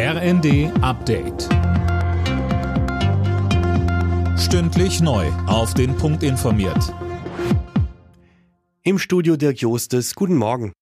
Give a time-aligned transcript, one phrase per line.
[0.00, 1.48] RND Update.
[4.38, 5.26] Stündlich neu.
[5.48, 6.94] Auf den Punkt informiert.
[8.84, 10.14] Im Studio Dirk Jostes.
[10.14, 10.72] Guten Morgen.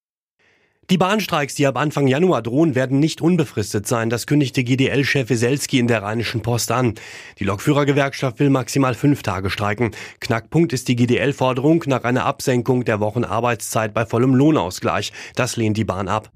[0.90, 4.10] Die Bahnstreiks, die ab Anfang Januar drohen, werden nicht unbefristet sein.
[4.10, 6.92] Das kündigte GDL-Chef Weselski in der Rheinischen Post an.
[7.38, 9.92] Die Lokführergewerkschaft will maximal fünf Tage streiken.
[10.20, 15.14] Knackpunkt ist die GDL-Forderung nach einer Absenkung der Wochenarbeitszeit bei vollem Lohnausgleich.
[15.34, 16.30] Das lehnt die Bahn ab.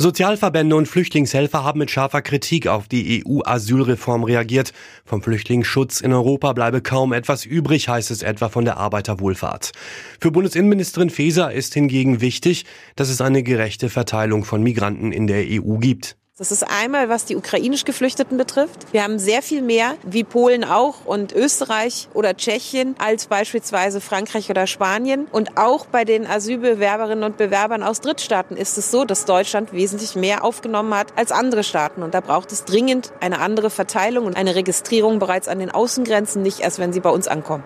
[0.00, 4.72] Sozialverbände und Flüchtlingshelfer haben mit scharfer Kritik auf die EU-Asylreform reagiert.
[5.04, 9.72] Vom Flüchtlingsschutz in Europa bleibe kaum etwas übrig, heißt es etwa von der Arbeiterwohlfahrt.
[10.20, 12.64] Für Bundesinnenministerin Faeser ist hingegen wichtig,
[12.94, 16.17] dass es eine gerechte Verteilung von Migranten in der EU gibt.
[16.38, 18.92] Das ist einmal, was die ukrainisch Geflüchteten betrifft.
[18.92, 24.48] Wir haben sehr viel mehr, wie Polen auch und Österreich oder Tschechien, als beispielsweise Frankreich
[24.48, 25.26] oder Spanien.
[25.32, 30.14] Und auch bei den Asylbewerberinnen und Bewerbern aus Drittstaaten ist es so, dass Deutschland wesentlich
[30.14, 32.04] mehr aufgenommen hat als andere Staaten.
[32.04, 36.40] Und da braucht es dringend eine andere Verteilung und eine Registrierung bereits an den Außengrenzen,
[36.40, 37.64] nicht erst wenn sie bei uns ankommen.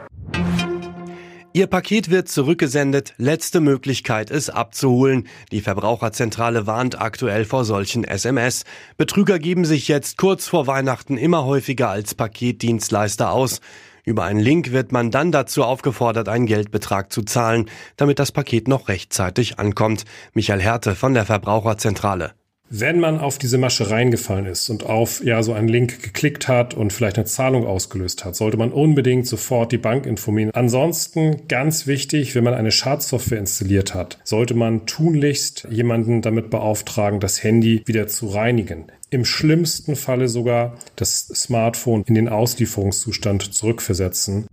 [1.55, 3.13] Ihr Paket wird zurückgesendet.
[3.19, 5.29] Letzte Möglichkeit, es abzuholen.
[5.51, 8.65] Die Verbraucherzentrale warnt aktuell vor solchen SMS.
[8.97, 13.61] Betrüger geben sich jetzt kurz vor Weihnachten immer häufiger als Paketdienstleister aus.
[14.05, 18.67] Über einen Link wird man dann dazu aufgefordert, einen Geldbetrag zu zahlen, damit das Paket
[18.67, 20.05] noch rechtzeitig ankommt.
[20.33, 22.33] Michael Härte von der Verbraucherzentrale.
[22.75, 26.73] Wenn man auf diese Masche reingefallen ist und auf ja so einen Link geklickt hat
[26.73, 30.53] und vielleicht eine Zahlung ausgelöst hat, sollte man unbedingt sofort die Bank informieren.
[30.55, 37.21] Ansonsten ganz wichtig, wenn man eine Schadsoftware installiert hat, sollte man tunlichst jemanden damit beauftragen,
[37.21, 38.87] das Handy wieder zu reinigen.
[39.11, 44.47] Im schlimmsten Falle sogar das Smartphone in den Auslieferungszustand zurückversetzen.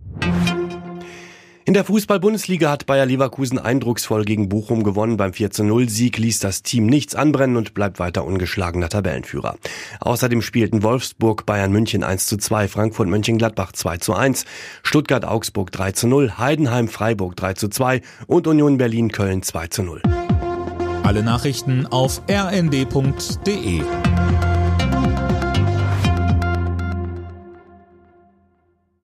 [1.70, 5.16] In der Fußball-Bundesliga hat Bayer Leverkusen eindrucksvoll gegen Bochum gewonnen.
[5.16, 9.56] Beim 4-0-Sieg ließ das Team nichts anbrennen und bleibt weiter ungeschlagener Tabellenführer.
[10.00, 14.46] Außerdem spielten Wolfsburg Bayern München 1-2, Frankfurt Mönchengladbach 2-1,
[14.82, 20.00] Stuttgart Augsburg 3-0, Heidenheim Freiburg 3-2 und Union Berlin Köln 2-0.
[21.04, 23.82] Alle Nachrichten auf rnd.de